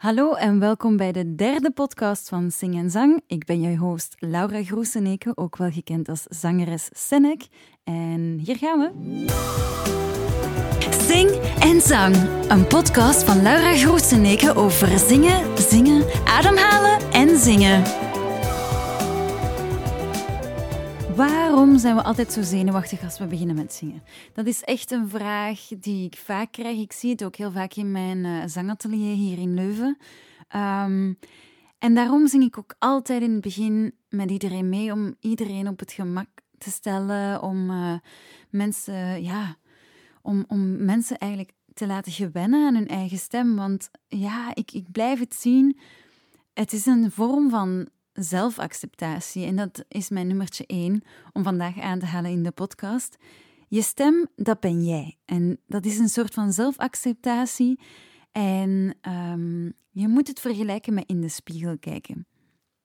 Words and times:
Hallo 0.00 0.32
en 0.32 0.58
welkom 0.58 0.96
bij 0.96 1.12
de 1.12 1.34
derde 1.34 1.70
podcast 1.70 2.28
van 2.28 2.50
Sing 2.50 2.76
en 2.76 2.90
Zang. 2.90 3.20
Ik 3.26 3.44
ben 3.44 3.60
jouw 3.60 3.76
host 3.76 4.16
Laura 4.18 4.62
Groeseneke, 4.62 5.32
ook 5.34 5.56
wel 5.56 5.70
gekend 5.70 6.08
als 6.08 6.22
zangeres 6.28 6.88
Senek. 6.92 7.46
En 7.84 8.40
hier 8.44 8.56
gaan 8.56 8.78
we. 8.78 8.90
Sing 10.90 11.30
en 11.58 11.80
Zang, 11.80 12.16
een 12.48 12.66
podcast 12.66 13.22
van 13.24 13.42
Laura 13.42 13.76
Groeseneke 13.76 14.54
over 14.54 14.98
zingen, 14.98 15.58
zingen, 15.58 16.04
ademhalen 16.24 17.12
en 17.12 17.38
zingen. 17.38 18.09
Waarom 21.50 21.78
zijn 21.78 21.96
we 21.96 22.02
altijd 22.02 22.32
zo 22.32 22.42
zenuwachtig 22.42 23.02
als 23.04 23.18
we 23.18 23.26
beginnen 23.26 23.56
met 23.56 23.72
zingen? 23.72 24.02
Dat 24.32 24.46
is 24.46 24.62
echt 24.62 24.90
een 24.90 25.08
vraag 25.08 25.68
die 25.80 26.06
ik 26.06 26.16
vaak 26.16 26.52
krijg. 26.52 26.78
Ik 26.78 26.92
zie 26.92 27.10
het 27.10 27.24
ook 27.24 27.36
heel 27.36 27.52
vaak 27.52 27.74
in 27.74 27.92
mijn 27.92 28.18
uh, 28.24 28.42
zangatelier 28.46 29.14
hier 29.14 29.38
in 29.38 29.54
Leuven. 29.54 29.96
Um, 30.56 31.18
en 31.78 31.94
daarom 31.94 32.26
zing 32.26 32.42
ik 32.42 32.58
ook 32.58 32.74
altijd 32.78 33.22
in 33.22 33.32
het 33.32 33.40
begin 33.40 33.94
met 34.08 34.30
iedereen 34.30 34.68
mee, 34.68 34.92
om 34.92 35.14
iedereen 35.20 35.68
op 35.68 35.78
het 35.78 35.92
gemak 35.92 36.28
te 36.58 36.70
stellen, 36.70 37.42
om 37.42 37.70
uh, 37.70 37.94
mensen, 38.50 39.22
ja, 39.22 39.56
om, 40.22 40.44
om 40.48 40.84
mensen 40.84 41.18
eigenlijk 41.18 41.52
te 41.74 41.86
laten 41.86 42.12
gewennen 42.12 42.66
aan 42.66 42.74
hun 42.74 42.88
eigen 42.88 43.18
stem. 43.18 43.56
Want 43.56 43.90
ja, 44.08 44.54
ik, 44.54 44.72
ik 44.72 44.90
blijf 44.92 45.18
het 45.18 45.34
zien. 45.34 45.78
Het 46.54 46.72
is 46.72 46.86
een 46.86 47.10
vorm 47.10 47.50
van 47.50 47.88
zelfacceptatie. 48.12 49.46
En 49.46 49.56
dat 49.56 49.84
is 49.88 50.08
mijn 50.08 50.26
nummertje 50.26 50.66
één 50.66 51.02
om 51.32 51.42
vandaag 51.42 51.80
aan 51.80 51.98
te 51.98 52.06
halen 52.06 52.30
in 52.30 52.42
de 52.42 52.50
podcast. 52.50 53.16
Je 53.68 53.82
stem, 53.82 54.26
dat 54.36 54.60
ben 54.60 54.84
jij. 54.84 55.16
En 55.24 55.60
dat 55.66 55.84
is 55.84 55.98
een 55.98 56.08
soort 56.08 56.34
van 56.34 56.52
zelfacceptatie. 56.52 57.80
En 58.32 58.96
um, 59.08 59.72
je 59.90 60.08
moet 60.08 60.28
het 60.28 60.40
vergelijken 60.40 60.94
met 60.94 61.08
in 61.08 61.20
de 61.20 61.28
spiegel 61.28 61.78
kijken. 61.78 62.26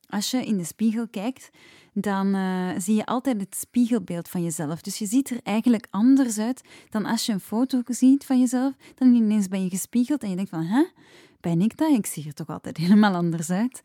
Als 0.07 0.31
je 0.31 0.45
in 0.45 0.57
de 0.57 0.63
spiegel 0.63 1.07
kijkt, 1.07 1.49
dan 1.93 2.35
uh, 2.35 2.69
zie 2.77 2.95
je 2.95 3.05
altijd 3.05 3.41
het 3.41 3.55
spiegelbeeld 3.55 4.29
van 4.29 4.43
jezelf. 4.43 4.81
Dus 4.81 4.97
je 4.97 5.05
ziet 5.05 5.29
er 5.29 5.39
eigenlijk 5.43 5.87
anders 5.89 6.37
uit 6.37 6.61
dan 6.89 7.05
als 7.05 7.25
je 7.25 7.31
een 7.31 7.39
foto 7.39 7.81
ziet 7.87 8.25
van 8.25 8.39
jezelf. 8.39 8.73
Dan 8.95 9.13
ineens 9.13 9.47
ben 9.47 9.63
je 9.63 9.69
gespiegeld 9.69 10.23
en 10.23 10.29
je 10.29 10.35
denkt 10.35 10.49
van, 10.49 10.63
hè, 10.63 10.85
ben 11.39 11.61
ik 11.61 11.77
dat? 11.77 11.97
Ik 11.97 12.05
zie 12.05 12.25
er 12.27 12.33
toch 12.33 12.49
altijd 12.49 12.77
helemaal 12.83 13.13
anders 13.13 13.49
uit. 13.49 13.81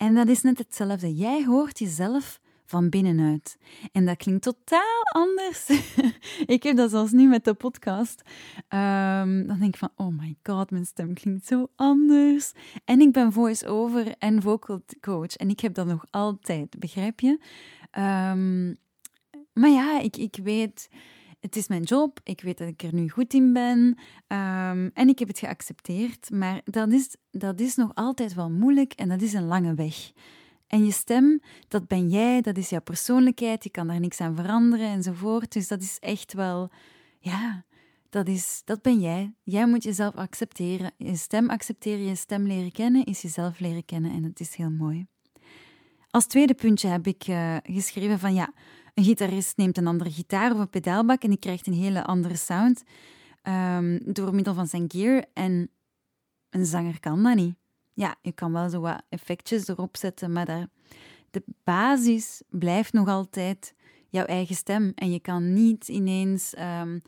En 0.00 0.14
dat 0.14 0.28
is 0.28 0.42
net 0.42 0.58
hetzelfde. 0.58 1.14
Jij 1.14 1.44
hoort 1.44 1.78
jezelf 1.78 2.40
van 2.64 2.88
binnenuit. 2.88 3.58
En 3.92 4.06
dat 4.06 4.16
klinkt 4.16 4.42
totaal 4.42 5.02
anders. 5.12 5.68
ik 6.56 6.62
heb 6.62 6.76
dat 6.76 6.90
zelfs 6.90 7.12
nu 7.12 7.28
met 7.28 7.44
de 7.44 7.54
podcast. 7.54 8.22
Um, 8.56 9.46
dan 9.46 9.58
denk 9.58 9.74
ik 9.74 9.76
van, 9.76 9.92
oh 9.96 10.18
my 10.18 10.36
god, 10.42 10.70
mijn 10.70 10.86
stem 10.86 11.14
klinkt 11.14 11.46
zo 11.46 11.70
anders. 11.76 12.52
En 12.84 13.00
ik 13.00 13.12
ben 13.12 13.32
voice-over 13.32 14.14
en 14.18 14.42
vocal 14.42 14.82
coach. 15.00 15.36
En 15.36 15.48
ik 15.48 15.60
heb 15.60 15.74
dat 15.74 15.86
nog 15.86 16.04
altijd, 16.10 16.78
begrijp 16.78 17.20
je? 17.20 17.38
Um, 17.98 18.76
maar 19.52 19.70
ja, 19.70 20.00
ik, 20.00 20.16
ik 20.16 20.38
weet 20.42 20.88
het 21.40 21.56
is 21.56 21.68
mijn 21.68 21.82
job, 21.82 22.20
ik 22.24 22.40
weet 22.40 22.58
dat 22.58 22.68
ik 22.68 22.82
er 22.82 22.94
nu 22.94 23.08
goed 23.08 23.34
in 23.34 23.52
ben 23.52 23.78
um, 23.78 24.90
en 24.94 25.08
ik 25.08 25.18
heb 25.18 25.28
het 25.28 25.38
geaccepteerd. 25.38 26.30
Maar 26.30 26.60
dat 26.64 26.92
is, 26.92 27.16
dat 27.30 27.60
is 27.60 27.74
nog 27.74 27.94
altijd 27.94 28.34
wel 28.34 28.50
moeilijk 28.50 28.92
en 28.92 29.08
dat 29.08 29.22
is 29.22 29.32
een 29.32 29.46
lange 29.46 29.74
weg. 29.74 30.12
En 30.66 30.84
je 30.84 30.92
stem, 30.92 31.40
dat 31.68 31.86
ben 31.86 32.08
jij, 32.08 32.40
dat 32.40 32.56
is 32.56 32.68
jouw 32.68 32.80
persoonlijkheid, 32.80 33.64
je 33.64 33.70
kan 33.70 33.86
daar 33.86 34.00
niks 34.00 34.20
aan 34.20 34.36
veranderen 34.36 34.88
enzovoort. 34.88 35.52
Dus 35.52 35.68
dat 35.68 35.82
is 35.82 35.98
echt 35.98 36.32
wel, 36.32 36.70
ja, 37.18 37.64
dat, 38.08 38.28
is, 38.28 38.62
dat 38.64 38.82
ben 38.82 39.00
jij. 39.00 39.34
Jij 39.42 39.66
moet 39.66 39.82
jezelf 39.82 40.14
accepteren. 40.14 40.92
Je 40.96 41.16
stem 41.16 41.50
accepteren, 41.50 42.04
je 42.04 42.14
stem 42.14 42.46
leren 42.46 42.72
kennen, 42.72 43.04
is 43.04 43.22
jezelf 43.22 43.58
leren 43.58 43.84
kennen 43.84 44.12
en 44.12 44.22
dat 44.22 44.40
is 44.40 44.54
heel 44.54 44.70
mooi. 44.70 45.06
Als 46.10 46.26
tweede 46.26 46.54
puntje 46.54 46.88
heb 46.88 47.06
ik 47.06 47.28
uh, 47.28 47.56
geschreven 47.62 48.18
van 48.18 48.34
ja, 48.34 48.52
een 49.00 49.06
gitarist 49.06 49.56
neemt 49.56 49.76
een 49.76 49.86
andere 49.86 50.10
gitaar 50.10 50.52
of 50.52 50.58
een 50.58 50.70
pedaalbak 50.70 51.22
en 51.22 51.28
die 51.28 51.38
krijgt 51.38 51.66
een 51.66 51.72
hele 51.72 52.04
andere 52.04 52.36
sound 52.36 52.82
um, 53.42 54.00
door 54.04 54.34
middel 54.34 54.54
van 54.54 54.66
zijn 54.66 54.90
gear. 54.90 55.24
En 55.32 55.70
een 56.50 56.66
zanger 56.66 57.00
kan 57.00 57.22
dat 57.22 57.34
niet. 57.34 57.54
Ja, 57.94 58.16
je 58.22 58.32
kan 58.32 58.52
wel 58.52 58.68
zo 58.68 58.80
wat 58.80 59.02
effectjes 59.08 59.68
erop 59.68 59.96
zetten, 59.96 60.32
maar 60.32 60.68
de 61.30 61.42
basis 61.64 62.42
blijft 62.48 62.92
nog 62.92 63.08
altijd 63.08 63.74
jouw 64.08 64.24
eigen 64.24 64.54
stem. 64.54 64.92
En 64.94 65.12
je 65.12 65.20
kan 65.20 65.52
niet 65.52 65.88
ineens 65.88 66.54
um, 66.58 67.02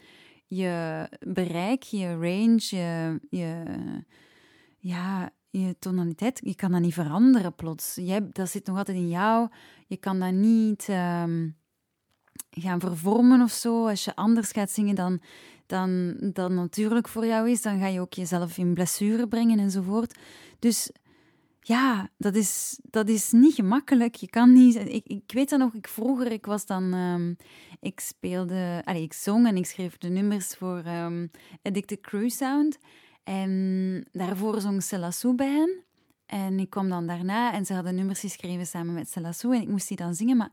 je 0.47 1.09
bereik, 1.27 1.83
je 1.83 2.15
range, 2.15 3.17
je, 3.31 3.65
ja, 4.79 5.31
je 5.51 5.77
tonaliteit, 5.79 6.41
je 6.45 6.55
kan 6.55 6.73
dat 6.73 6.81
niet 6.81 6.95
veranderen 6.95 7.55
plots. 7.55 8.01
Dat 8.33 8.51
zit 8.51 8.67
nog 8.67 8.77
altijd 8.77 8.97
in 8.97 9.09
jou. 9.09 9.49
Je 9.87 9.97
kan 9.97 10.19
dat 10.19 10.33
niet 10.33 10.89
um, 10.89 11.61
gaan 12.61 12.81
vervormen 12.81 13.41
of 13.41 13.51
zo. 13.51 13.89
Als 13.89 14.05
je 14.05 14.17
anders 14.17 14.51
gaat 14.51 14.71
zingen 14.71 14.95
dan, 14.95 15.21
dan, 15.67 16.17
dan 16.33 16.55
natuurlijk 16.55 17.09
voor 17.09 17.27
jou 17.27 17.51
is, 17.51 17.63
dan 17.63 17.79
ga 17.79 17.87
je 17.87 18.01
ook 18.01 18.15
jezelf 18.15 18.59
in 18.59 18.75
blessure 18.75 19.29
brengen 19.29 19.59
enzovoort. 19.59 20.19
Dus 20.59 20.91
ja, 21.61 22.09
dat 22.19 22.35
is, 22.35 22.79
dat 22.83 23.09
is 23.09 23.31
niet 23.33 23.55
gemakkelijk. 23.55 24.15
Je 24.15 24.31
kan 24.31 24.53
niet... 24.53 24.75
Ik, 24.75 25.07
ik 25.07 25.23
weet 25.27 25.51
dat 25.51 25.59
nog, 25.59 25.75
ik 25.75 25.89
vroeger, 25.89 26.33
ik 26.33 26.47
was 26.47 26.67
dan... 26.67 26.95
Um, 26.95 27.37
ik 27.81 28.01
speelde... 28.01 28.83
Allez, 28.85 29.03
ik 29.03 29.13
zong 29.13 29.47
en 29.47 29.57
ik 29.57 29.67
schreef 29.67 29.99
de 29.99 30.09
nummers 30.09 30.55
voor 30.55 30.83
um, 30.87 31.31
Addicted 31.63 32.01
Crew 32.01 32.31
Sound. 32.31 32.79
En 33.25 34.07
daarvoor 34.13 34.61
zong 34.61 34.83
Selassou 34.83 35.35
bij 35.35 35.51
hen. 35.51 35.85
En 36.27 36.59
ik 36.59 36.71
kwam 36.71 36.89
dan 36.89 37.07
daarna 37.07 37.53
en 37.53 37.67
ze 37.67 37.75
hadden 37.75 37.95
nummers 37.95 38.21
geschreven 38.21 38.67
samen 38.67 38.95
met 38.95 39.11
Selassou. 39.11 39.55
En 39.55 39.63
ik 39.63 39.69
moest 39.69 39.89
die 39.89 39.97
dan 39.97 40.15
zingen, 40.15 40.37
maar 40.37 40.51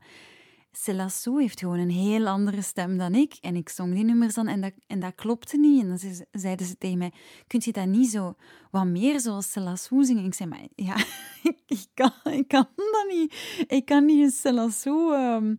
Selassou 0.72 1.40
heeft 1.40 1.58
gewoon 1.58 1.78
een 1.78 1.90
heel 1.90 2.26
andere 2.26 2.62
stem 2.62 2.98
dan 2.98 3.14
ik. 3.14 3.34
En 3.40 3.56
ik 3.56 3.68
zong 3.68 3.94
die 3.94 4.04
nummers 4.04 4.34
dan 4.34 4.48
en 4.48 4.60
dat, 4.60 4.72
en 4.86 5.00
dat 5.00 5.14
klopte 5.14 5.56
niet. 5.56 5.82
En 5.82 5.88
dan 5.88 5.98
zeiden 6.30 6.66
ze 6.66 6.78
tegen 6.78 6.98
mij, 6.98 7.12
kunt 7.46 7.64
je 7.64 7.72
dat 7.72 7.86
niet 7.86 8.10
zo 8.10 8.34
wat 8.70 8.86
meer 8.86 9.20
zoals 9.20 9.52
Selassou 9.52 10.04
zingen? 10.04 10.22
En 10.22 10.28
ik 10.28 10.34
zei, 10.34 10.48
maar 10.48 10.66
ja, 10.74 10.96
ik, 11.66 11.86
kan, 11.94 12.12
ik 12.32 12.48
kan 12.48 12.68
dat 12.76 13.06
niet. 13.10 13.64
Ik 13.66 13.84
kan 13.84 14.04
niet 14.04 14.22
een 14.22 14.30
Selassou... 14.30 15.14
Um, 15.14 15.58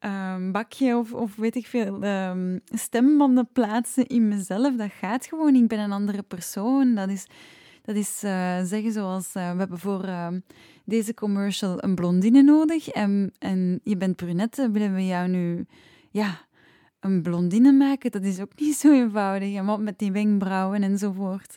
um, 0.00 0.52
bakje 0.52 0.96
of, 0.96 1.12
of 1.12 1.36
weet 1.36 1.56
ik 1.56 1.66
veel, 1.66 2.04
um, 2.04 2.60
stembanden 2.64 3.48
plaatsen 3.52 4.06
in 4.06 4.28
mezelf. 4.28 4.76
Dat 4.76 4.90
gaat 4.92 5.26
gewoon. 5.26 5.54
Ik 5.54 5.68
ben 5.68 5.78
een 5.78 5.92
andere 5.92 6.22
persoon. 6.22 6.94
Dat 6.94 7.08
is, 7.08 7.26
dat 7.88 7.96
is 7.96 8.24
uh, 8.24 8.62
zeggen 8.62 8.92
zoals 8.92 9.26
uh, 9.26 9.52
we 9.52 9.58
hebben 9.58 9.78
voor 9.78 10.04
uh, 10.04 10.28
deze 10.84 11.14
commercial 11.14 11.84
een 11.84 11.94
blondine 11.94 12.42
nodig 12.42 12.88
en, 12.88 13.32
en 13.38 13.80
je 13.84 13.96
bent 13.96 14.16
brunette, 14.16 14.70
willen 14.70 14.94
we 14.94 15.06
jou 15.06 15.28
nu 15.28 15.66
ja, 16.10 16.46
een 17.00 17.22
blondine 17.22 17.72
maken? 17.72 18.10
Dat 18.10 18.22
is 18.22 18.40
ook 18.40 18.52
niet 18.56 18.76
zo 18.76 18.92
eenvoudig. 18.92 19.54
En 19.54 19.66
wat 19.66 19.80
met 19.80 19.98
die 19.98 20.12
wenkbrauwen 20.12 20.82
enzovoort. 20.82 21.56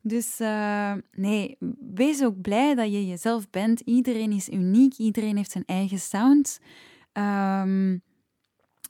Dus 0.00 0.40
uh, 0.40 0.92
nee, 1.12 1.56
wees 1.94 2.22
ook 2.22 2.40
blij 2.40 2.74
dat 2.74 2.92
je 2.92 3.06
jezelf 3.06 3.50
bent. 3.50 3.80
Iedereen 3.80 4.32
is 4.32 4.48
uniek, 4.48 4.94
iedereen 4.96 5.36
heeft 5.36 5.50
zijn 5.50 5.64
eigen 5.66 5.98
sound. 5.98 6.58
Um, 7.12 8.02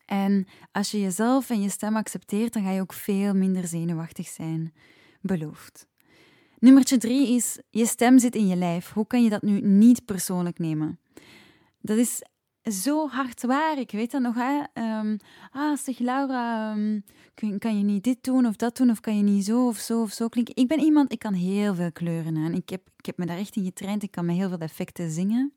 en 0.07 0.47
als 0.73 0.91
je 0.91 1.01
jezelf 1.01 1.51
en 1.51 1.63
je 1.63 1.69
stem 1.69 1.97
accepteert, 1.97 2.53
dan 2.53 2.63
ga 2.63 2.71
je 2.71 2.81
ook 2.81 2.93
veel 2.93 3.35
minder 3.35 3.67
zenuwachtig 3.67 4.27
zijn. 4.27 4.73
Beloofd. 5.21 5.91
Nummertje 6.63 6.99
drie 6.99 7.35
is, 7.35 7.59
je 7.71 7.87
stem 7.87 8.19
zit 8.19 8.35
in 8.35 8.47
je 8.47 8.57
lijf. 8.57 8.93
Hoe 8.93 9.07
kan 9.07 9.23
je 9.23 9.31
dat 9.31 9.43
nu 9.43 9.61
niet 9.61 10.05
persoonlijk 10.05 10.59
nemen? 10.59 10.99
Dat 11.81 11.97
is 11.97 12.23
zo 12.63 13.09
hard 13.09 13.43
waar. 13.43 13.79
Ik 13.79 13.91
weet 13.91 14.11
dat 14.11 14.23
nog. 14.23 14.35
Hè? 14.35 14.63
Um, 14.99 15.17
ah, 15.51 15.77
zeg 15.77 15.99
Laura, 15.99 16.73
um, 16.73 17.05
kan 17.59 17.79
je 17.79 17.85
niet 17.85 18.05
dit 18.05 18.25
doen 18.25 18.47
of 18.47 18.57
dat 18.57 18.77
doen? 18.77 18.91
Of 18.91 19.01
kan 19.01 19.17
je 19.17 19.23
niet 19.23 19.45
zo 19.45 19.67
of 19.67 19.77
zo 19.77 20.03
of 20.03 20.13
zo 20.13 20.29
klinken? 20.29 20.57
Ik 20.57 20.69
ben 20.69 20.81
iemand, 20.81 21.13
ik 21.13 21.19
kan 21.19 21.33
heel 21.33 21.75
veel 21.75 21.93
kleuren 21.93 22.37
aan. 22.37 22.53
Ik 22.55 22.69
heb, 22.69 22.89
ik 22.97 23.07
heb 23.07 23.17
me 23.19 23.27
daar 23.27 23.39
echt 23.39 23.57
in 23.57 23.65
getraind. 23.65 24.03
Ik 24.03 24.11
kan 24.11 24.27
met 24.27 24.37
heel 24.37 24.49
veel 24.49 24.59
effecten 24.59 25.11
zingen. 25.11 25.53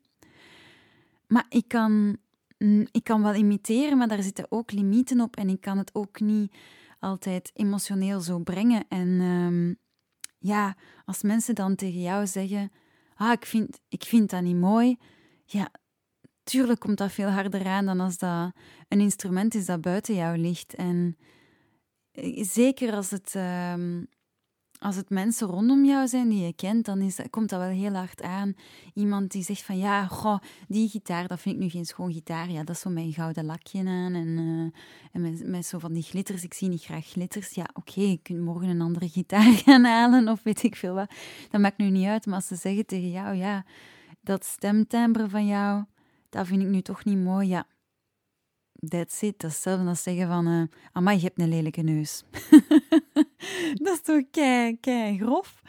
Maar 1.26 1.46
ik 1.48 1.68
kan, 1.68 2.16
mm, 2.58 2.86
ik 2.90 3.04
kan 3.04 3.22
wel 3.22 3.34
imiteren, 3.34 3.98
maar 3.98 4.08
daar 4.08 4.22
zitten 4.22 4.46
ook 4.48 4.72
limieten 4.72 5.20
op. 5.20 5.36
En 5.36 5.48
ik 5.48 5.60
kan 5.60 5.78
het 5.78 5.94
ook 5.94 6.20
niet 6.20 6.54
altijd 7.00 7.50
emotioneel 7.54 8.20
zo 8.20 8.38
brengen. 8.38 8.84
En 8.88 9.08
um, 9.08 9.76
ja, 10.38 10.76
als 11.04 11.22
mensen 11.22 11.54
dan 11.54 11.74
tegen 11.74 12.00
jou 12.00 12.26
zeggen: 12.26 12.72
Ah, 13.14 13.32
ik 13.32 13.46
vind, 13.46 13.80
ik 13.88 14.04
vind 14.04 14.30
dat 14.30 14.42
niet 14.42 14.56
mooi. 14.56 14.96
Ja, 15.44 15.70
tuurlijk 16.42 16.80
komt 16.80 16.98
dat 16.98 17.12
veel 17.12 17.28
harder 17.28 17.66
aan 17.66 17.86
dan 17.86 18.00
als 18.00 18.18
dat 18.18 18.52
een 18.88 19.00
instrument 19.00 19.54
is 19.54 19.66
dat 19.66 19.80
buiten 19.80 20.14
jou 20.14 20.38
ligt. 20.38 20.74
En 20.74 21.16
eh, 22.12 22.44
zeker 22.44 22.94
als 22.94 23.10
het, 23.10 23.34
um, 23.34 24.06
als 24.78 24.96
het 24.96 25.10
mensen 25.10 25.46
rondom 25.46 25.84
jou 25.84 26.08
zijn 26.08 26.28
die 26.28 26.44
je 26.44 26.52
kent, 26.52 26.84
dan 26.84 27.00
is, 27.00 27.18
komt 27.30 27.48
dat 27.50 27.60
wel 27.60 27.68
heel 27.68 27.94
hard 27.94 28.22
aan. 28.22 28.54
Iemand 28.94 29.30
die 29.30 29.42
zegt 29.42 29.62
van 29.62 29.78
ja, 29.78 30.10
die 30.68 30.88
gitaar, 30.88 31.26
dat 31.26 31.40
vind 31.40 31.54
ik 31.54 31.60
nu 31.60 31.68
geen 31.68 31.84
schoon 31.84 32.12
gitaar. 32.12 32.50
Ja, 32.50 32.64
dat 32.64 32.74
is 32.74 32.80
zo 32.80 32.90
mijn 32.90 33.12
gouden 33.12 33.44
lakje 33.44 33.78
aan 33.78 34.14
en, 34.14 34.26
uh, 34.28 34.70
en 35.12 35.50
met, 35.50 35.66
zo 35.66 35.78
van 35.78 35.92
die 35.92 36.02
glitters. 36.02 36.42
Ik 36.42 36.54
zie 36.54 36.68
niet 36.68 36.82
graag 36.82 37.06
glitters. 37.06 37.50
Ja, 37.50 37.66
oké, 37.74 37.90
okay, 37.90 38.10
je 38.10 38.18
kunt 38.22 38.40
morgen 38.40 38.68
een 38.68 38.80
andere 38.80 39.08
gitaar 39.18 39.52
gaan 39.52 39.84
halen 39.84 40.28
of 40.28 40.42
weet 40.42 40.62
ik 40.62 40.76
veel 40.76 40.94
wat. 40.94 41.10
Dat 41.50 41.60
maakt 41.60 41.78
nu 41.78 41.90
niet 41.90 42.06
uit, 42.06 42.26
maar 42.26 42.34
als 42.34 42.46
ze 42.46 42.56
zeggen 42.56 42.86
tegen 42.86 43.10
jou, 43.10 43.34
ja, 43.34 43.64
dat 44.20 44.44
stemtimbre 44.44 45.28
van 45.28 45.46
jou, 45.46 45.84
dat 46.28 46.46
vind 46.46 46.62
ik 46.62 46.68
nu 46.68 46.80
toch 46.80 47.04
niet 47.04 47.18
mooi. 47.18 47.48
Ja, 47.48 47.66
that's 48.88 49.22
it. 49.22 49.40
Dat 49.40 49.50
is 49.50 49.56
hetzelfde 49.56 49.88
als 49.88 50.02
zeggen 50.02 50.28
van, 50.28 50.48
uh, 50.48 50.62
amai, 50.92 51.16
je 51.16 51.22
hebt 51.22 51.40
een 51.40 51.48
lelijke 51.48 51.82
neus. 51.82 52.22
dat 53.84 53.94
is 53.94 54.02
toch 54.02 54.22
kei, 54.30 54.80
kei 54.80 55.18
grof? 55.18 55.62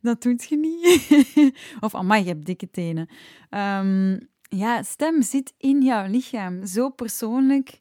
Dat 0.00 0.22
doet 0.22 0.44
je 0.44 0.56
niet. 0.56 1.54
of 1.84 1.94
amai, 1.94 2.22
je 2.22 2.28
hebt 2.28 2.46
dikke 2.46 2.70
tenen. 2.70 3.08
Um, 3.50 4.28
ja, 4.48 4.82
stem 4.82 5.22
zit 5.22 5.54
in 5.58 5.82
jouw 5.82 6.06
lichaam. 6.06 6.66
Zo 6.66 6.90
persoonlijk. 6.90 7.80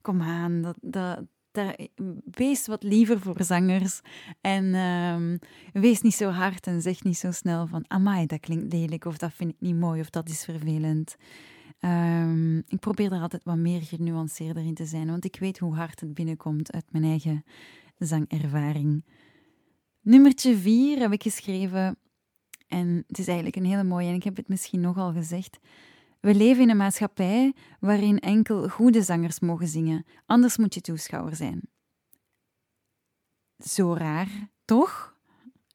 Kom 0.00 0.22
aan, 0.22 0.62
dat, 0.62 0.76
dat, 0.80 1.24
wees 2.30 2.66
wat 2.66 2.82
liever 2.82 3.20
voor 3.20 3.42
zangers. 3.42 4.00
En 4.40 4.74
um, 4.74 5.38
wees 5.72 6.00
niet 6.00 6.14
zo 6.14 6.28
hard 6.28 6.66
en 6.66 6.82
zeg 6.82 7.04
niet 7.04 7.18
zo 7.18 7.30
snel 7.30 7.66
van... 7.66 7.84
Amai, 7.88 8.26
dat 8.26 8.40
klinkt 8.40 8.72
lelijk, 8.72 9.04
of 9.04 9.16
dat 9.16 9.32
vind 9.32 9.50
ik 9.50 9.56
niet 9.58 9.76
mooi, 9.76 10.00
of 10.00 10.10
dat 10.10 10.28
is 10.28 10.44
vervelend. 10.44 11.16
Um, 11.80 12.56
ik 12.58 12.78
probeer 12.80 13.10
daar 13.10 13.20
altijd 13.20 13.44
wat 13.44 13.56
meer 13.56 13.82
genuanceerder 13.82 14.64
in 14.64 14.74
te 14.74 14.84
zijn, 14.84 15.06
want 15.06 15.24
ik 15.24 15.36
weet 15.38 15.58
hoe 15.58 15.74
hard 15.74 16.00
het 16.00 16.14
binnenkomt 16.14 16.72
uit 16.72 16.84
mijn 16.90 17.04
eigen 17.04 17.44
zangervaring. 17.98 19.04
Nummertje 20.00 20.56
4 20.56 20.98
heb 20.98 21.12
ik 21.12 21.22
geschreven, 21.22 21.98
en 22.66 23.04
het 23.06 23.18
is 23.18 23.26
eigenlijk 23.26 23.56
een 23.56 23.64
hele 23.64 23.84
mooie, 23.84 24.08
en 24.08 24.14
ik 24.14 24.22
heb 24.22 24.36
het 24.36 24.48
misschien 24.48 24.80
nogal 24.80 25.12
gezegd. 25.12 25.58
We 26.20 26.34
leven 26.34 26.62
in 26.62 26.70
een 26.70 26.76
maatschappij 26.76 27.54
waarin 27.80 28.18
enkel 28.18 28.68
goede 28.68 29.02
zangers 29.02 29.40
mogen 29.40 29.68
zingen, 29.68 30.04
anders 30.26 30.56
moet 30.56 30.74
je 30.74 30.80
toeschouwer 30.80 31.36
zijn. 31.36 31.60
Zo 33.58 33.94
raar, 33.94 34.50
toch? 34.64 35.16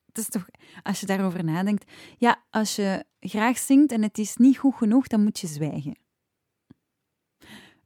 Het 0.05 0.17
is 0.17 0.29
toch, 0.29 0.47
als 0.83 0.99
je 0.99 1.05
daarover 1.05 1.43
nadenkt, 1.43 1.91
ja, 2.17 2.43
als 2.49 2.75
je 2.75 3.05
graag 3.19 3.57
zingt 3.57 3.91
en 3.91 4.01
het 4.01 4.17
is 4.17 4.35
niet 4.35 4.57
goed 4.57 4.75
genoeg, 4.75 5.07
dan 5.07 5.23
moet 5.23 5.39
je 5.39 5.47
zwijgen. 5.47 5.97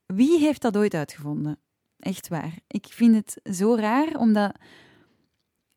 Wie 0.05 0.39
heeft 0.39 0.61
dat 0.61 0.77
ooit 0.77 0.93
uitgevonden? 0.93 1.59
Echt 2.01 2.27
waar. 2.27 2.53
Ik 2.67 2.87
vind 2.89 3.15
het 3.15 3.55
zo 3.55 3.75
raar, 3.75 4.15
omdat 4.17 4.55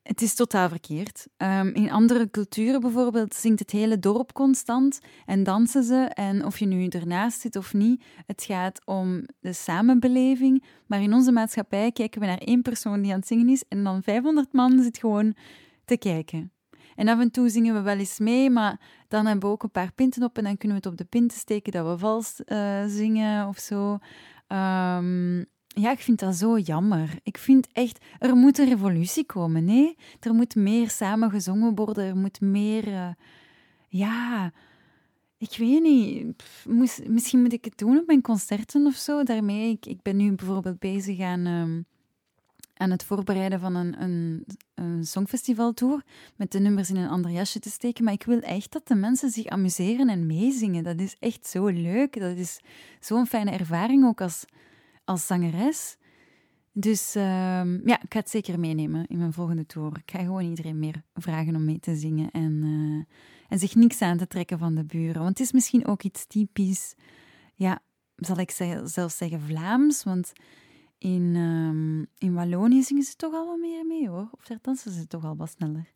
het 0.03 0.23
is 0.23 0.35
totaal 0.35 0.69
verkeerd. 0.69 1.27
Um, 1.37 1.75
in 1.75 1.91
andere 1.91 2.31
culturen 2.31 2.81
bijvoorbeeld 2.81 3.35
zingt 3.35 3.59
het 3.59 3.71
hele 3.71 3.99
dorp 3.99 4.33
constant 4.33 5.01
en 5.27 5.43
dansen 5.43 5.85
ze. 5.85 6.11
En 6.15 6.45
of 6.45 6.59
je 6.59 6.67
nu 6.67 6.87
ernaast 6.87 7.41
zit 7.41 7.57
of 7.57 7.75
niet, 7.75 8.05
het 8.27 8.45
gaat 8.45 8.87
om 8.87 9.25
de 9.41 9.53
samenbeleving. 9.53 10.65
Maar 10.87 11.03
in 11.03 11.13
onze 11.13 11.33
maatschappij 11.33 11.93
kijken 11.93 12.21
we 12.21 12.27
naar 12.27 12.39
één 12.39 12.63
persoon 12.63 13.03
die 13.03 13.13
aan 13.13 13.19
het 13.19 13.27
zingen 13.27 13.49
is 13.49 13.65
en 13.69 13.85
dan 13.85 14.03
500 14.03 14.53
man 14.53 14.83
zit 14.83 14.99
gewoon 14.99 15.35
te 15.85 15.97
kijken. 15.97 16.53
En 16.95 17.09
af 17.09 17.21
en 17.21 17.31
toe 17.31 17.49
zingen 17.49 17.75
we 17.75 17.81
wel 17.81 17.99
eens 17.99 18.19
mee, 18.19 18.51
maar 18.51 18.81
dan 19.09 19.27
hebben 19.27 19.49
we 19.49 19.55
ook 19.55 19.63
een 19.63 19.71
paar 19.71 19.93
pinten 19.93 20.23
op 20.23 20.39
en 20.39 20.45
dan 20.45 20.57
kunnen 20.57 20.77
we 20.77 20.83
het 20.83 20.93
op 20.93 20.99
de 20.99 21.19
pinten 21.19 21.39
steken 21.39 21.73
dat 21.73 21.87
we 21.87 21.99
vals 21.99 22.41
uh, 22.47 22.85
zingen 22.87 23.49
of 23.49 23.59
zo. 23.59 23.99
Um, 24.49 25.47
ja, 25.75 25.91
ik 25.91 25.99
vind 25.99 26.19
dat 26.19 26.35
zo 26.35 26.59
jammer. 26.59 27.19
Ik 27.23 27.39
vind 27.39 27.69
echt, 27.73 28.05
er 28.19 28.35
moet 28.35 28.59
een 28.59 28.69
revolutie 28.69 29.25
komen, 29.25 29.65
nee? 29.65 29.97
Er 30.21 30.35
moet 30.35 30.55
meer 30.55 30.91
samen 30.91 31.31
gezongen 31.31 31.75
worden, 31.75 32.05
er 32.05 32.17
moet 32.17 32.41
meer, 32.41 32.89
uh, 32.89 33.09
ja, 33.89 34.53
ik 35.39 35.57
weet 35.57 35.83
niet. 35.83 36.45
Misschien 37.09 37.43
moet 37.43 37.53
ik 37.53 37.65
het 37.65 37.79
doen 37.79 37.99
op 37.99 38.07
mijn 38.07 38.23
concerten 38.23 38.87
of 38.87 38.95
zo. 38.95 39.23
Daarmee, 39.23 39.71
ik, 39.71 39.87
ik 39.87 40.03
ben 40.03 40.17
nu 40.17 40.33
bijvoorbeeld 40.33 40.79
bezig 40.79 41.21
aan... 41.21 41.47
Um, 41.47 41.87
aan 42.77 42.91
het 42.91 43.05
voorbereiden 43.05 43.61
van 43.61 43.75
een, 43.75 44.03
een, 44.03 44.45
een 44.75 45.05
songfestivaltour 45.05 46.03
met 46.37 46.53
de 46.53 46.59
nummers 46.59 46.91
in 46.91 46.97
een 46.97 47.09
ander 47.09 47.31
jasje 47.31 47.59
te 47.59 47.71
steken. 47.71 48.05
Maar 48.05 48.13
ik 48.13 48.23
wil 48.23 48.41
echt 48.41 48.73
dat 48.73 48.87
de 48.87 48.95
mensen 48.95 49.31
zich 49.31 49.47
amuseren 49.47 50.09
en 50.09 50.27
meezingen. 50.27 50.85
Dat 50.85 51.01
is 51.01 51.17
echt 51.21 51.47
zo 51.47 51.67
leuk. 51.67 52.21
Dat 52.21 52.37
is 52.37 52.61
zo'n 53.01 53.27
fijne 53.27 53.51
ervaring 53.51 54.05
ook 54.05 54.21
als, 54.21 54.45
als 55.05 55.27
zangeres. 55.27 55.97
Dus 56.73 57.17
uh, 57.17 57.23
ja, 57.85 58.03
ik 58.03 58.13
ga 58.13 58.19
het 58.19 58.31
zeker 58.31 58.61
meenemen 58.61 59.07
in 59.07 59.19
mijn 59.19 59.33
volgende 59.33 59.67
tour. 59.67 59.97
Ik 59.97 60.11
ga 60.11 60.19
gewoon 60.19 60.45
iedereen 60.45 60.79
meer 60.79 61.03
vragen 61.15 61.57
om 61.57 61.65
mee 61.65 61.79
te 61.79 61.97
zingen 61.97 62.31
en, 62.31 62.53
uh, 62.65 63.05
en 63.49 63.59
zich 63.59 63.75
niks 63.75 64.03
aan 64.03 64.17
te 64.17 64.27
trekken 64.27 64.59
van 64.59 64.75
de 64.75 64.85
buren. 64.85 65.23
Want 65.23 65.39
het 65.39 65.41
is 65.47 65.53
misschien 65.53 65.87
ook 65.87 66.03
iets 66.03 66.27
typisch, 66.27 66.95
ja, 67.55 67.83
zal 68.17 68.39
ik 68.39 68.51
zelfs 68.85 69.17
zeggen 69.17 69.41
Vlaams, 69.41 70.05
want 70.05 70.33
in, 70.99 71.37
um, 71.37 72.07
in 72.19 72.35
Wallonië 72.35 72.83
zingen 72.83 73.03
ze 73.03 73.15
toch 73.17 73.35
al 73.35 73.47
wat 73.47 73.59
meer 73.59 73.87
mee 73.87 74.09
hoor. 74.09 74.29
Of 74.31 74.45
daar 74.47 74.59
dansen 74.63 74.93
ze 74.93 75.07
toch 75.07 75.25
al 75.25 75.37
wat 75.37 75.51
sneller. 75.51 75.91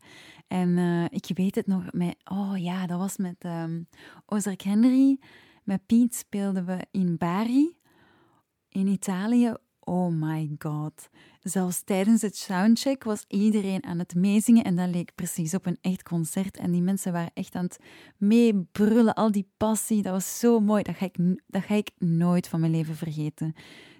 En 0.47 0.69
uh, 0.69 1.05
ik 1.09 1.31
weet 1.33 1.55
het 1.55 1.67
nog 1.67 1.91
met, 1.91 2.15
oh 2.23 2.53
ja, 2.57 2.87
dat 2.87 2.99
was 2.99 3.17
met 3.17 3.43
um, 3.45 3.87
Ozark 4.25 4.61
Henry. 4.61 5.19
Met 5.63 5.85
Piet 5.85 6.15
speelden 6.15 6.65
we 6.65 6.87
in 6.91 7.17
Bari 7.17 7.77
in 8.69 8.87
Italië. 8.87 9.53
Oh 9.79 10.11
my 10.13 10.55
god. 10.57 11.09
Zelfs 11.39 11.81
tijdens 11.81 12.21
het 12.21 12.37
soundcheck 12.37 13.03
was 13.03 13.25
iedereen 13.27 13.83
aan 13.83 13.99
het 13.99 14.15
meezingen 14.15 14.63
en 14.63 14.75
dat 14.75 14.89
leek 14.89 15.15
precies 15.15 15.53
op 15.53 15.65
een 15.65 15.77
echt 15.81 16.03
concert. 16.03 16.57
En 16.57 16.71
die 16.71 16.81
mensen 16.81 17.11
waren 17.11 17.31
echt 17.33 17.55
aan 17.55 17.63
het 17.63 17.79
meebrullen, 18.17 19.13
al 19.13 19.31
die 19.31 19.49
passie. 19.57 20.01
Dat 20.01 20.11
was 20.11 20.39
zo 20.39 20.59
mooi. 20.59 20.83
Dat 20.83 20.95
ga 20.95 21.05
ik, 21.05 21.17
dat 21.47 21.63
ga 21.63 21.75
ik 21.75 21.91
nooit 21.97 22.47
van 22.47 22.59
mijn 22.59 22.71
leven 22.71 22.95
vergeten. 22.95 23.53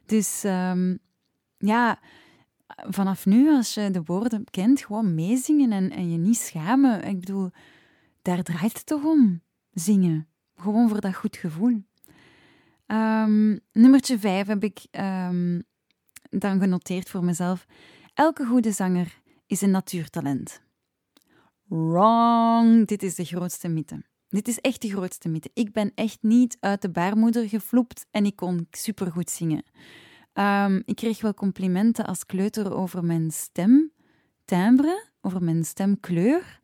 Dus 0.06 0.44
um, 0.44 1.00
ja, 1.58 2.00
vanaf 2.76 3.26
nu, 3.26 3.50
als 3.56 3.74
je 3.74 3.92
de 3.92 4.04
woorden 4.06 4.44
kent, 4.50 4.82
gewoon 4.82 5.16
meezingen 5.16 5.72
en, 5.72 5.90
en 5.90 6.12
je 6.12 6.18
niet 6.18 6.38
schamen. 6.38 7.04
Ik 7.04 7.20
bedoel, 7.20 7.50
daar 8.22 8.44
draait 8.44 8.78
het 8.78 8.86
toch 8.86 9.04
om, 9.04 9.42
zingen. 9.72 10.28
Gewoon 10.56 10.90
voor 10.90 11.02
dat 11.02 11.16
goed 11.16 11.38
gevoel. 11.38 11.84
Um, 12.92 13.60
nummertje 13.72 14.20
vijf 14.20 14.48
heb 14.48 14.64
ik 14.64 14.86
um, 14.92 15.64
dan 16.30 16.60
genoteerd 16.60 17.10
voor 17.10 17.24
mezelf. 17.24 17.66
Elke 18.14 18.46
goede 18.46 18.72
zanger 18.72 19.22
is 19.48 19.62
een 19.62 19.72
natuurtalent. 19.72 20.62
Wrong. 21.64 22.88
Dit 22.88 23.04
is 23.04 23.16
de 23.16 23.26
grootste 23.26 23.68
mythe. 23.68 24.04
Dit 24.30 24.48
is 24.48 24.60
echt 24.60 24.82
de 24.82 24.90
grootste 24.90 25.30
mythe. 25.30 25.50
Ik 25.54 25.72
ben 25.72 25.92
echt 25.96 26.18
niet 26.22 26.58
uit 26.60 26.82
de 26.82 26.90
baarmoeder 26.90 27.50
gevloept 27.50 28.06
en 28.12 28.26
ik 28.26 28.36
kon 28.36 28.68
supergoed 28.72 29.30
zingen. 29.30 29.64
Um, 30.34 30.82
ik 30.86 30.96
kreeg 30.96 31.22
wel 31.22 31.34
complimenten 31.34 32.06
als 32.06 32.26
kleuter 32.26 32.74
over 32.74 33.06
mijn 33.06 33.32
stemtimbre, 33.32 35.08
over 35.22 35.44
mijn 35.44 35.66
stemkleur, 35.66 36.60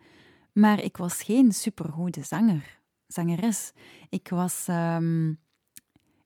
maar 0.54 0.84
ik 0.84 0.98
was 0.98 1.24
geen 1.24 1.52
supergoede 1.52 2.24
zanger, 2.24 2.80
zangeres. 3.08 3.72
Ik 4.10 4.30
was... 4.30 4.68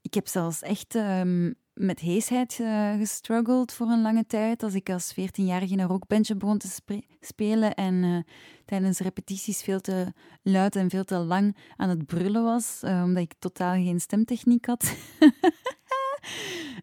ik 0.09 0.15
heb 0.15 0.27
zelfs 0.27 0.61
echt 0.61 0.95
um, 0.95 1.55
met 1.73 1.99
heesheid 1.99 2.57
uh, 2.61 2.93
gestruggeld 2.93 3.73
voor 3.73 3.87
een 3.87 4.01
lange 4.01 4.25
tijd. 4.25 4.63
Als 4.63 4.73
ik 4.73 4.89
als 4.89 5.13
14-jarige 5.13 5.73
in 5.73 5.79
een 5.79 5.87
rockbandje 5.87 6.35
begon 6.35 6.57
te 6.57 6.67
spe 6.67 7.03
spelen 7.19 7.73
en 7.73 7.93
uh, 7.93 8.17
tijdens 8.65 8.99
repetities 8.99 9.61
veel 9.61 9.79
te 9.79 10.13
luid 10.41 10.75
en 10.75 10.89
veel 10.89 11.03
te 11.03 11.17
lang 11.17 11.57
aan 11.75 11.89
het 11.89 12.05
brullen 12.05 12.43
was, 12.43 12.81
uh, 12.83 13.01
omdat 13.05 13.23
ik 13.23 13.33
totaal 13.39 13.73
geen 13.73 13.99
stemtechniek 13.99 14.65
had. 14.65 14.95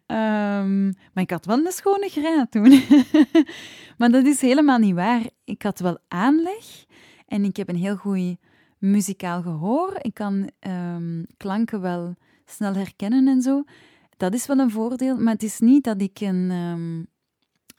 um, 0.07 0.93
maar 1.13 1.23
ik 1.23 1.31
had 1.31 1.45
wel 1.45 1.65
een 1.65 1.71
schone 1.71 2.09
graad 2.09 2.51
toen. 2.51 2.81
maar 3.97 4.09
dat 4.09 4.25
is 4.25 4.41
helemaal 4.41 4.79
niet 4.79 4.95
waar. 4.95 5.29
Ik 5.43 5.61
had 5.61 5.79
wel 5.79 5.97
aanleg 6.07 6.85
en 7.25 7.43
ik 7.43 7.57
heb 7.57 7.69
een 7.69 7.75
heel 7.75 7.95
goed 7.95 8.37
muzikaal 8.77 9.41
gehoor. 9.41 9.97
Ik 10.01 10.13
kan 10.13 10.49
um, 10.67 11.25
klanken 11.37 11.81
wel 11.81 12.15
snel 12.49 12.73
herkennen 12.73 13.27
en 13.27 13.41
zo 13.41 13.63
dat 14.17 14.33
is 14.33 14.45
wel 14.45 14.59
een 14.59 14.71
voordeel, 14.71 15.17
maar 15.17 15.33
het 15.33 15.43
is 15.43 15.59
niet 15.59 15.83
dat 15.83 16.01
ik 16.01 16.19
een, 16.19 16.51
um, 16.51 17.07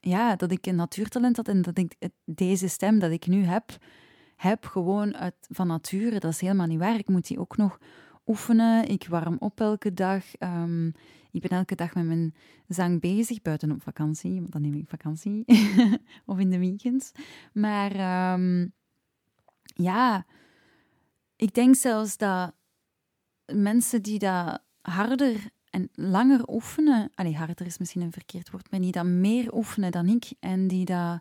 ja, 0.00 0.36
dat 0.36 0.50
ik 0.50 0.66
een 0.66 0.76
natuurtalent 0.76 1.36
had 1.36 1.48
en 1.48 1.62
dat 1.62 1.78
ik 1.78 1.94
deze 2.24 2.68
stem 2.68 2.98
dat 2.98 3.10
ik 3.10 3.26
nu 3.26 3.42
heb, 3.42 3.76
heb 4.36 4.64
gewoon 4.64 5.16
uit, 5.16 5.34
van 5.40 5.66
nature. 5.66 6.18
Dat 6.18 6.32
is 6.32 6.40
helemaal 6.40 6.66
niet 6.66 6.78
waar. 6.78 6.98
Ik 6.98 7.08
moet 7.08 7.26
die 7.26 7.38
ook 7.38 7.56
nog 7.56 7.78
oefenen. 8.26 8.88
Ik 8.88 9.06
warm 9.08 9.36
op 9.38 9.60
elke 9.60 9.94
dag. 9.94 10.24
Um, 10.38 10.92
ik 11.30 11.40
ben 11.40 11.50
elke 11.50 11.74
dag 11.74 11.94
met 11.94 12.04
mijn 12.04 12.34
zang 12.68 13.00
bezig, 13.00 13.42
buiten 13.42 13.70
op 13.70 13.82
vakantie, 13.82 14.34
want 14.34 14.52
dan 14.52 14.60
neem 14.60 14.74
ik 14.74 14.88
vakantie. 14.88 15.44
of 16.26 16.38
in 16.38 16.50
de 16.50 16.58
weekends. 16.58 17.12
Maar 17.52 18.32
um, 18.32 18.72
ja, 19.64 20.26
ik 21.36 21.54
denk 21.54 21.74
zelfs 21.74 22.16
dat 22.16 22.52
mensen 23.52 24.02
die 24.02 24.18
dat 24.18 24.62
harder 24.80 25.50
en 25.70 25.88
langer 25.92 26.48
oefenen, 26.48 27.10
allee, 27.14 27.36
harder 27.36 27.66
is 27.66 27.78
misschien 27.78 28.00
een 28.00 28.12
verkeerd 28.12 28.50
woord, 28.50 28.70
maar 28.70 28.80
die 28.80 28.92
dat 28.92 29.04
meer 29.04 29.54
oefenen 29.54 29.90
dan 29.90 30.06
ik 30.06 30.32
en 30.40 30.68
die 30.68 30.84
dat 30.84 31.20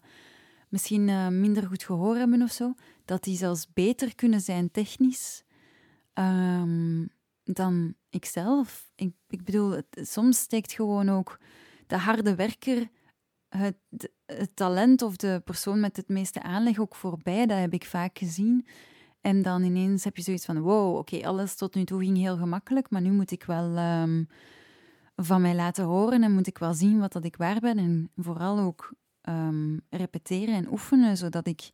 misschien 0.69 1.07
uh, 1.07 1.27
minder 1.27 1.67
goed 1.67 1.83
gehoor 1.83 2.15
hebben 2.15 2.41
of 2.41 2.51
zo, 2.51 2.73
dat 3.05 3.23
die 3.23 3.37
zelfs 3.37 3.73
beter 3.73 4.15
kunnen 4.15 4.41
zijn 4.41 4.71
technisch 4.71 5.43
um, 6.13 7.09
dan 7.43 7.95
ikzelf. 8.09 8.89
Ik, 8.95 9.13
ik 9.29 9.43
bedoel, 9.43 9.81
soms 9.91 10.37
steekt 10.37 10.71
gewoon 10.71 11.09
ook 11.09 11.39
de 11.87 11.97
harde 11.97 12.35
werker 12.35 12.89
het, 13.49 13.75
talent 14.53 15.01
of 15.01 15.15
de 15.15 15.41
persoon 15.45 15.79
met 15.79 15.97
het 15.97 16.07
meeste 16.07 16.41
aanleg 16.41 16.79
ook 16.79 16.95
voorbij. 16.95 17.45
Dat 17.45 17.59
heb 17.59 17.73
ik 17.73 17.85
vaak 17.85 18.17
gezien. 18.17 18.67
En 19.21 19.41
dan 19.41 19.63
ineens 19.63 20.03
heb 20.03 20.17
je 20.17 20.23
zoiets 20.23 20.45
van: 20.45 20.59
wow, 20.59 20.97
oké, 20.97 21.27
alles 21.27 21.55
tot 21.55 21.75
nu 21.75 21.83
toe 21.83 21.99
ging 21.99 22.17
heel 22.17 22.37
gemakkelijk, 22.37 22.89
maar 22.89 23.01
nu 23.01 23.11
moet 23.11 23.31
ik 23.31 23.43
wel 23.43 23.77
um, 23.77 24.27
van 25.15 25.41
mij 25.41 25.55
laten 25.55 25.85
horen 25.85 26.23
en 26.23 26.33
moet 26.33 26.47
ik 26.47 26.57
wel 26.57 26.73
zien 26.73 26.99
wat 26.99 27.11
dat 27.11 27.25
ik 27.25 27.35
waar 27.35 27.59
ben. 27.59 27.77
En 27.77 28.11
vooral 28.15 28.59
ook 28.59 28.93
um, 29.29 29.81
repeteren 29.89 30.55
en 30.55 30.71
oefenen, 30.71 31.17
zodat 31.17 31.47
ik 31.47 31.71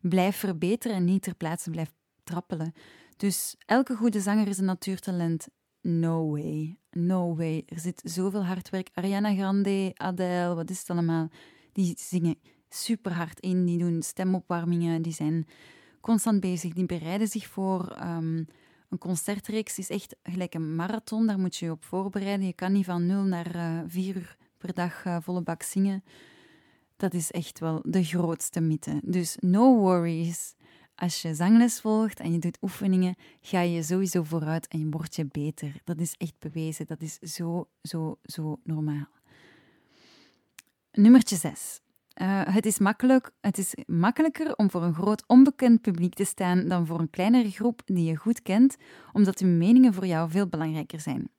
blijf 0.00 0.36
verbeteren 0.36 0.96
en 0.96 1.04
niet 1.04 1.22
ter 1.22 1.34
plaatse 1.34 1.70
blijf 1.70 1.92
trappelen. 2.24 2.72
Dus 3.16 3.56
elke 3.66 3.96
goede 3.96 4.20
zanger 4.20 4.48
is 4.48 4.58
een 4.58 4.64
natuurtalent. 4.64 5.48
No 5.80 6.30
way. 6.30 6.78
No 6.90 7.36
way. 7.36 7.62
Er 7.66 7.78
zit 7.78 8.00
zoveel 8.04 8.44
hard 8.44 8.70
werk. 8.70 8.88
Ariana 8.92 9.34
Grande, 9.34 9.90
Adele, 9.94 10.54
wat 10.54 10.70
is 10.70 10.78
het 10.78 10.90
allemaal? 10.90 11.28
Die 11.72 11.94
zingen 11.98 12.38
super 12.68 13.12
hard 13.12 13.40
in. 13.40 13.64
Die 13.64 13.78
doen 13.78 14.02
stemopwarmingen. 14.02 15.02
Die 15.02 15.12
zijn 15.12 15.46
constant 16.02 16.40
bezig. 16.40 16.72
Die 16.72 16.86
bereiden 16.86 17.28
zich 17.28 17.46
voor. 17.46 17.96
Um, 18.00 18.46
een 18.88 18.98
concertreeks 18.98 19.78
is 19.78 19.90
echt 19.90 20.16
gelijk 20.22 20.54
een 20.54 20.74
marathon. 20.74 21.26
Daar 21.26 21.38
moet 21.38 21.56
je 21.56 21.64
je 21.64 21.70
op 21.70 21.84
voorbereiden. 21.84 22.46
Je 22.46 22.52
kan 22.52 22.72
niet 22.72 22.84
van 22.84 23.06
nul 23.06 23.22
naar 23.22 23.56
uh, 23.56 23.80
vier 23.86 24.16
uur 24.16 24.36
per 24.58 24.74
dag 24.74 25.04
uh, 25.04 25.16
volle 25.20 25.42
bak 25.42 25.62
zingen. 25.62 26.04
Dat 26.96 27.14
is 27.14 27.30
echt 27.30 27.58
wel 27.58 27.82
de 27.84 28.04
grootste 28.04 28.60
mythe. 28.60 29.00
Dus 29.04 29.36
no 29.40 29.76
worries. 29.76 30.54
Als 30.94 31.22
je 31.22 31.34
zangles 31.34 31.80
volgt 31.80 32.20
en 32.20 32.32
je 32.32 32.38
doet 32.38 32.58
oefeningen, 32.62 33.14
ga 33.40 33.60
je 33.60 33.82
sowieso 33.82 34.22
vooruit 34.22 34.68
en 34.68 34.78
je 34.78 34.86
wordt 34.90 35.16
je 35.16 35.26
beter. 35.26 35.80
Dat 35.84 36.00
is 36.00 36.14
echt 36.18 36.38
bewezen. 36.38 36.86
Dat 36.86 37.00
is 37.00 37.18
zo, 37.18 37.68
zo, 37.82 38.18
zo 38.22 38.60
normaal. 38.64 39.08
Nummertje 40.92 41.36
6. 41.36 41.80
Eh, 42.14 42.40
het, 42.44 42.66
is 42.66 42.78
makkelijk, 42.78 43.30
het 43.40 43.58
is 43.58 43.74
makkelijker 43.86 44.56
om 44.56 44.70
voor 44.70 44.82
een 44.82 44.94
groot 44.94 45.24
onbekend 45.26 45.80
publiek 45.80 46.14
te 46.14 46.24
staan 46.24 46.68
dan 46.68 46.86
voor 46.86 47.00
een 47.00 47.10
kleinere 47.10 47.50
groep 47.50 47.82
die 47.84 48.04
je 48.04 48.16
goed 48.16 48.42
kent, 48.42 48.76
omdat 49.12 49.38
hun 49.38 49.58
meningen 49.58 49.94
voor 49.94 50.06
jou 50.06 50.30
veel 50.30 50.46
belangrijker 50.46 51.00
zijn. 51.00 51.30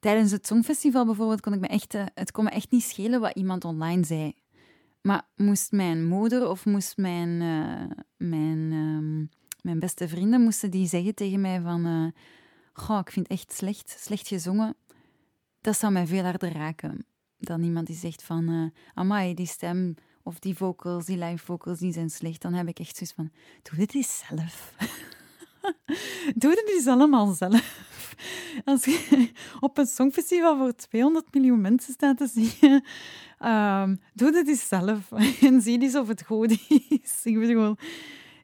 Tijdens 0.00 0.30
het 0.30 0.46
Songfestival 0.46 1.04
bijvoorbeeld 1.04 1.40
kon 1.40 1.52
ik 1.52 1.60
me 1.60 1.66
echt, 1.66 1.94
uh, 1.94 2.04
het 2.14 2.32
kon 2.32 2.44
me 2.44 2.50
echt 2.50 2.70
niet 2.70 2.82
schelen 2.82 3.20
wat 3.20 3.34
iemand 3.34 3.64
online 3.64 4.04
zei. 4.04 4.34
Maar 5.02 5.22
moest 5.36 5.72
mijn 5.72 6.06
moeder 6.06 6.48
of 6.48 6.64
moest 6.64 6.96
mijn, 6.96 7.28
uh, 7.28 7.98
mijn, 8.16 8.58
uh, 8.72 9.28
mijn 9.62 9.78
beste 9.78 10.08
vrienden 10.08 10.40
moesten 10.40 10.70
die 10.70 10.88
zeggen 10.88 11.14
tegen 11.14 11.40
mij 11.40 11.60
van... 11.60 12.12
Ik 12.98 13.10
vind 13.10 13.28
het 13.28 13.38
echt 13.38 13.52
slecht, 13.52 13.96
slecht 14.00 14.28
gezongen. 14.28 14.76
Dat 15.60 15.78
zou 15.78 15.92
mij 15.92 16.06
veel 16.06 16.22
harder 16.22 16.52
raken 16.52 17.06
dan 17.38 17.62
iemand 17.62 17.86
die 17.86 17.96
zegt 17.96 18.22
van... 18.22 18.50
Uh, 18.50 18.70
amai, 18.94 19.34
die 19.34 19.46
stem 19.46 19.94
of 20.22 20.38
die 20.38 20.56
vocals, 20.56 21.04
die 21.04 21.18
live 21.18 21.44
vocals, 21.44 21.78
die 21.78 21.92
zijn 21.92 22.10
slecht. 22.10 22.42
Dan 22.42 22.52
heb 22.52 22.68
ik 22.68 22.78
echt 22.78 22.96
zoiets 22.96 23.14
van, 23.16 23.30
doe 23.62 23.78
dit 23.78 23.94
eens 23.94 24.24
zelf. 24.28 24.74
doe 26.42 26.54
dit 26.54 26.72
eens 26.76 26.86
allemaal 26.86 27.32
zelf. 27.32 27.84
Als 28.64 28.84
je 28.84 29.30
op 29.60 29.78
een 29.78 29.86
songfestival 29.86 30.56
voor 30.56 30.74
200 30.74 31.34
miljoen 31.34 31.60
mensen 31.60 31.92
staat 31.92 32.16
te 32.16 32.26
zingen, 32.26 32.84
um, 33.52 34.00
doe 34.14 34.32
dit 34.32 34.48
eens 34.48 34.68
zelf 34.68 35.12
en 35.48 35.60
zie 35.60 35.82
eens 35.82 35.94
of 35.96 36.08
het 36.08 36.22
goed 36.22 36.50
is. 36.88 37.20
Ik 37.22 37.38
bedoel, 37.38 37.76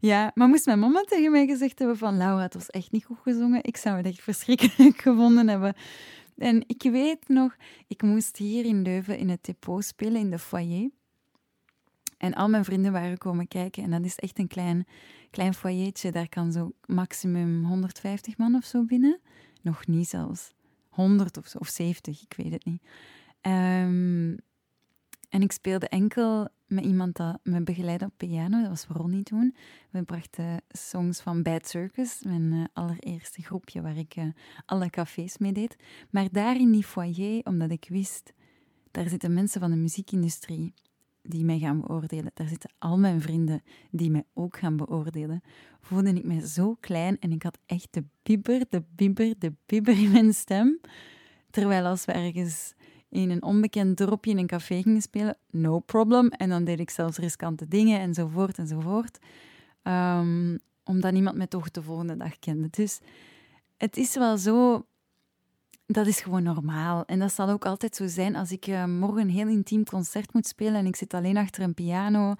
ja, 0.01 0.31
maar 0.35 0.49
moest 0.49 0.67
mijn 0.67 0.79
mama 0.79 1.01
tegen 1.01 1.31
mij 1.31 1.47
gezegd 1.47 1.79
hebben 1.79 1.99
van 1.99 2.17
Laura, 2.17 2.43
het 2.43 2.55
was 2.55 2.71
echt 2.71 2.93
niet 2.93 3.05
goed 3.05 3.19
gezongen, 3.23 3.65
ik 3.65 3.77
zou 3.77 3.97
het 3.97 4.07
echt 4.07 4.23
verschrikkelijk 4.23 5.01
gevonden 5.01 5.49
hebben. 5.49 5.75
En 6.43 6.63
ik 6.67 6.83
weet 6.83 7.29
nog, 7.29 7.57
ik 7.87 8.03
moest 8.03 8.37
hier 8.37 8.65
in 8.65 8.83
Leuven 8.83 9.19
in 9.19 9.29
het 9.29 9.45
depot 9.45 9.85
spelen, 9.85 10.21
in 10.21 10.31
de 10.31 10.39
foyer. 10.39 10.91
En 12.19 12.35
al 12.35 12.49
mijn 12.49 12.65
vrienden 12.65 12.93
waren 12.93 13.19
komen 13.19 13.49
kijken. 13.49 13.83
En 13.83 13.91
dat 13.91 14.05
is 14.05 14.17
echt 14.17 14.39
een 14.39 14.49
klein, 14.49 14.87
klein 15.31 15.55
foyertje. 15.55 16.13
Daar 16.13 16.29
kan 16.29 16.53
zo 16.53 16.73
maximum 16.87 17.65
150 17.65 18.39
man 18.39 18.55
of 18.55 18.65
zo 18.65 18.85
binnen. 18.85 19.21
Nog 19.61 19.87
niet 19.87 20.09
zelfs. 20.09 20.53
100 20.89 21.37
of 21.37 21.47
zo, 21.47 21.59
of 21.59 21.69
70, 21.69 22.23
ik 22.23 22.35
weet 22.37 22.53
het 22.53 22.65
niet. 22.65 22.83
Um, 23.43 24.37
en 25.29 25.43
ik 25.43 25.53
speelde 25.53 25.89
enkel 25.89 26.49
met 26.73 26.85
iemand 26.85 27.17
dat 27.17 27.39
me 27.43 27.63
begeleidde 27.63 28.05
op 28.05 28.13
piano. 28.17 28.61
Dat 28.61 28.69
was 28.69 28.87
Ronnie 28.87 29.23
toen. 29.23 29.55
We 29.91 30.03
brachten 30.03 30.61
songs 30.69 31.21
van 31.21 31.43
Bad 31.43 31.69
Circus, 31.69 32.23
mijn 32.23 32.53
uh, 32.53 32.65
allereerste 32.73 33.43
groepje 33.43 33.83
waar 33.83 33.97
ik 33.97 34.17
uh, 34.17 34.25
alle 34.67 34.91
cafés 34.91 35.39
mee 35.39 35.53
deed. 35.53 35.77
Maar 36.11 36.29
daar 36.33 36.57
in 36.57 36.71
die 36.71 36.85
foyer, 36.85 37.41
omdat 37.45 37.71
ik 37.71 37.87
wist, 37.89 38.33
daar 38.91 39.09
zitten 39.09 39.35
mensen 39.35 39.61
van 39.61 39.71
de 39.71 39.77
muziekindustrie 39.77 40.75
die 41.23 41.45
mij 41.45 41.59
gaan 41.59 41.81
beoordelen. 41.81 42.31
Daar 42.35 42.49
zitten 42.49 42.71
al 42.79 42.99
mijn 42.99 43.21
vrienden 43.21 43.63
die 43.91 44.11
mij 44.11 44.25
ook 44.35 44.57
gaan 44.57 44.77
beoordelen. 44.77 45.43
Voelde 45.81 46.13
ik 46.13 46.25
me 46.25 46.49
zo 46.49 46.77
klein 46.81 47.19
en 47.19 47.33
ik 47.33 47.43
had 47.43 47.59
echt 47.67 47.89
de 47.91 48.05
bibber, 48.23 48.65
de 48.69 48.83
bibber, 48.95 49.35
de 49.39 49.53
bibber 49.67 49.99
in 49.99 50.11
mijn 50.11 50.35
stem. 50.35 50.81
Terwijl 51.51 51.87
als 51.87 52.05
we 52.05 52.13
ergens 52.13 52.75
in 53.13 53.31
een 53.31 53.43
onbekend 53.43 53.97
dorpje 53.97 54.31
in 54.31 54.39
een 54.39 54.47
café 54.47 54.83
gingen 54.83 55.03
spelen, 55.03 55.37
no 55.51 55.79
problem. 55.79 56.29
En 56.29 56.49
dan 56.49 56.65
deed 56.65 56.81
ik 56.81 56.91
zelfs 56.91 57.19
riskante 57.19 57.69
dingen 57.69 58.01
enzovoort 58.01 58.59
enzovoort. 58.59 59.19
Um, 59.83 60.59
omdat 60.85 61.13
niemand 61.13 61.37
mij 61.37 61.47
toch 61.47 61.71
de 61.71 61.83
volgende 61.83 62.17
dag 62.17 62.39
kende. 62.39 62.69
Dus 62.71 63.01
het 63.77 63.97
is 63.97 64.15
wel 64.15 64.39
zo 64.39 64.87
dat 65.87 66.07
is 66.07 66.21
gewoon 66.21 66.43
normaal. 66.43 67.05
En 67.05 67.19
dat 67.19 67.33
zal 67.33 67.49
ook 67.49 67.65
altijd 67.65 67.97
zo 67.97 68.07
zijn 68.07 68.37
als 68.37 68.53
ik 68.53 68.67
uh, 68.67 68.85
morgen 68.85 69.21
een 69.21 69.31
heel 69.31 69.49
intiem 69.49 69.85
concert 69.85 70.33
moet 70.33 70.47
spelen 70.47 70.75
en 70.75 70.87
ik 70.87 70.97
zit 70.97 71.15
alleen 71.15 71.37
achter 71.37 71.63
een 71.63 71.75
piano 71.75 72.35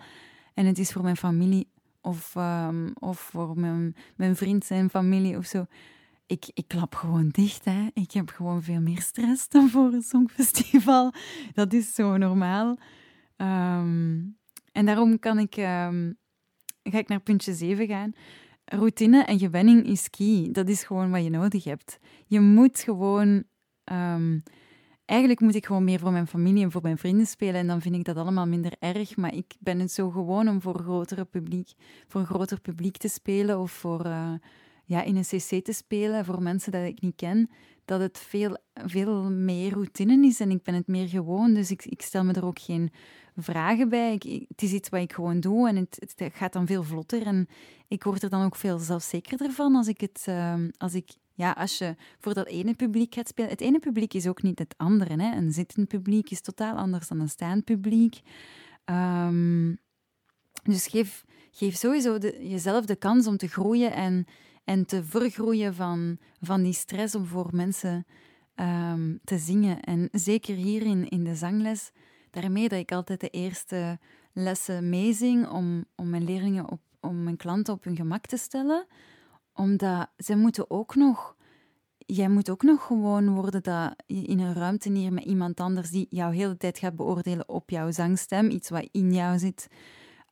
en 0.55 0.67
het 0.67 0.79
is 0.79 0.93
voor 0.93 1.03
mijn 1.03 1.17
familie 1.17 1.69
of, 2.01 2.35
um, 2.35 2.93
of 2.99 3.19
voor 3.19 3.59
mijn, 3.59 3.97
mijn 4.17 4.37
vriend 4.37 4.65
zijn 4.65 4.91
familie 4.91 5.37
of 5.37 5.47
zo. 5.47 5.67
Ik, 6.33 6.51
ik 6.55 6.69
klap 6.69 6.95
gewoon 6.95 7.29
dicht. 7.29 7.65
Hè. 7.65 7.89
Ik 7.93 8.13
heb 8.13 8.29
gewoon 8.29 8.63
veel 8.63 8.81
meer 8.81 9.01
stress 9.01 9.49
dan 9.49 9.69
voor 9.69 9.93
een 9.93 10.03
songfestival. 10.03 11.13
Dat 11.55 11.73
is 11.73 11.95
zo 11.95 12.17
normaal. 12.17 12.79
Um, 13.37 14.37
en 14.73 14.87
daarom 14.87 15.19
kan 15.19 15.39
ik, 15.39 15.57
um, 15.57 16.19
ga 16.83 16.99
ik 16.99 17.09
naar 17.09 17.21
puntje 17.21 17.55
7 17.55 17.87
gaan. 17.87 18.13
Routine 18.65 19.25
en 19.25 19.39
gewenning 19.39 19.87
is 19.87 20.11
key. 20.11 20.49
Dat 20.53 20.69
is 20.69 20.85
gewoon 20.85 21.11
wat 21.11 21.23
je 21.25 21.31
nodig 21.31 21.65
hebt. 21.65 21.99
Je 22.27 22.41
moet 22.41 22.81
gewoon. 22.81 23.45
Um, 23.93 24.43
eigenlijk 25.05 25.41
moet 25.41 25.55
ik 25.55 25.67
gewoon 25.67 25.85
meer 25.85 25.99
voor 25.99 26.13
mijn 26.13 26.27
familie 26.27 26.63
en 26.63 26.71
voor 26.71 26.83
mijn 26.83 26.99
vrienden 26.99 27.27
spelen. 27.27 27.55
En 27.55 27.67
dan 27.67 27.81
vind 27.81 27.95
ik 27.95 28.05
dat 28.05 28.17
allemaal 28.17 28.47
minder 28.47 28.73
erg. 28.79 29.17
Maar 29.17 29.35
ik 29.35 29.55
ben 29.59 29.79
het 29.79 29.93
zo 29.93 30.11
gewoon 30.11 30.49
om 30.49 30.61
voor, 30.61 30.79
grotere 30.79 31.25
publiek, 31.25 31.73
voor 32.09 32.21
een 32.21 32.27
groter 32.27 32.61
publiek 32.61 32.97
te 32.97 33.09
spelen. 33.09 33.59
Of 33.59 33.73
voor, 33.73 34.07
uh, 34.07 34.33
ja, 34.85 35.03
in 35.03 35.17
een 35.17 35.23
cc 35.23 35.65
te 35.65 35.73
spelen 35.73 36.25
voor 36.25 36.43
mensen 36.43 36.73
dat 36.73 36.85
ik 36.85 37.01
niet 37.01 37.17
ken. 37.17 37.51
Dat 37.85 38.01
het 38.01 38.19
veel, 38.19 38.59
veel 38.75 39.31
meer 39.31 39.73
routine 39.73 40.27
is 40.27 40.41
en 40.41 40.51
ik 40.51 40.63
ben 40.63 40.75
het 40.75 40.87
meer 40.87 41.09
gewoon. 41.09 41.55
Dus 41.55 41.71
ik, 41.71 41.85
ik 41.85 42.03
stel 42.03 42.25
me 42.25 42.33
er 42.33 42.45
ook 42.45 42.59
geen 42.59 42.91
vragen 43.37 43.89
bij. 43.89 44.13
Ik, 44.13 44.45
het 44.49 44.63
is 44.63 44.73
iets 44.73 44.89
wat 44.89 45.01
ik 45.01 45.13
gewoon 45.13 45.41
doe 45.41 45.69
en 45.69 45.77
het, 45.77 46.15
gaat 46.33 46.53
dan 46.53 46.67
veel 46.67 46.83
vlotter. 46.83 47.27
En 47.27 47.49
ik 47.89 48.05
word 48.05 48.23
er 48.23 48.31
dan 48.31 48.45
ook 48.45 48.57
veel 48.57 48.79
zelfzekerder 48.79 49.51
van 49.51 49.75
als 49.75 49.89
ik 49.89 50.01
het... 50.01 50.27
Uh, 50.29 50.55
als 50.79 50.95
ik, 50.95 51.11
ja, 51.35 51.51
als 51.51 51.79
je 51.79 51.97
voor 52.19 52.35
dat 52.35 52.47
ene 52.47 52.75
publiek 52.75 53.15
gaat 53.15 53.29
spelen... 53.29 53.51
Het 53.51 53.61
ene 53.61 53.79
publiek 53.79 54.15
is 54.15 54.27
ook 54.27 54.43
niet 54.43 54.59
het 54.59 54.75
andere. 54.77 55.23
Hè. 55.23 55.37
Een 55.37 55.53
zittend 55.53 55.89
publiek 55.89 56.31
is 56.31 56.41
totaal 56.41 56.77
anders 56.77 57.09
dan 57.09 57.21
een 57.21 57.29
staand 57.29 57.65
publiek. 57.65 58.21
Um, 58.85 59.79
dus 60.63 60.87
geef, 60.87 61.25
geef 61.51 61.77
sowieso 61.77 62.19
de, 62.19 62.49
jezelf 62.49 62.85
de 62.85 62.97
kans 62.97 63.27
om 63.27 63.37
te 63.37 63.49
groeien 63.49 63.93
en, 63.93 64.27
en 64.65 64.87
te 64.87 65.05
vergroeien 65.05 65.75
van, 65.75 66.19
van 66.41 66.63
die 66.63 66.73
stress 66.73 67.15
om 67.15 67.27
voor 67.27 67.49
mensen 67.53 68.07
um, 68.55 69.21
te 69.25 69.39
zingen. 69.39 69.81
En 69.81 70.09
zeker 70.13 70.55
hier 70.55 70.83
in, 71.09 71.25
de 71.25 71.35
zangles 71.35 71.91
daarmee 72.31 72.69
dat 72.69 72.79
ik 72.79 72.93
altijd 72.93 73.21
de 73.21 73.29
eerste 73.29 73.99
lessen 74.33 74.89
meezing 74.89 75.49
om, 75.49 75.85
om 75.97 76.11
mijn 76.11 76.25
leerlingen 76.25 76.71
op, 76.71 76.81
om 77.01 77.23
mijn 77.23 77.37
klanten 77.37 77.75
op 77.75 77.85
hun 77.85 77.97
gemak 77.97 78.27
te 78.27 78.37
stellen. 78.37 78.87
Omdat 79.55 80.09
ze 80.17 80.37
moeten 80.37 80.71
ook 80.71 80.95
nog, 80.95 81.37
jij 81.99 82.29
moet 82.29 82.51
ook 82.51 82.63
nog 82.63 82.87
gewoon 82.87 83.35
worden 83.35 83.63
dat 83.63 83.95
je 84.07 84.23
in 84.23 84.39
een 84.39 84.55
ruimte 84.55 84.93
hier 84.93 85.13
met 85.13 85.25
iemand 85.25 85.61
anders 85.61 85.91
die 85.91 86.07
jou 86.11 86.37
de 86.37 86.57
tijd 86.57 86.79
gaat 86.79 86.97
beoordelen 86.97 87.49
op 87.49 87.71
jouw 87.71 87.91
zangstem, 87.91 88.51
iets 88.51 88.69
wat 88.69 88.89
in 88.91 89.13
jou 89.13 89.39
zit, 89.39 89.69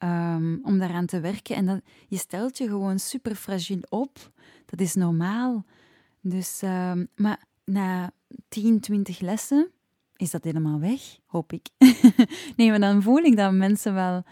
um, 0.02 0.60
om 0.62 0.78
daaraan 0.78 1.06
te 1.06 1.20
werken. 1.20 1.56
En 1.56 1.66
dat, 1.66 1.80
je 2.08 2.16
stelt 2.16 2.58
je 2.58 2.68
gewoon 2.68 2.98
super 2.98 3.34
fragiel 3.34 3.80
op. 3.88 4.32
Dat 4.66 4.80
is 4.80 4.94
normaal. 4.94 5.64
Dus, 6.20 6.62
um, 6.62 7.08
maar 7.16 7.44
na 7.64 8.12
10, 8.48 8.80
20 8.80 9.20
lessen 9.20 9.70
is 10.16 10.30
dat 10.30 10.44
helemaal 10.44 10.80
weg, 10.80 11.00
hoop 11.26 11.52
ik. 11.52 11.68
nee, 12.56 12.68
maar 12.68 12.80
dan 12.80 13.02
voel 13.02 13.18
ik 13.18 13.36
dat 13.36 13.52
mensen 13.52 13.94
wel 13.94 14.22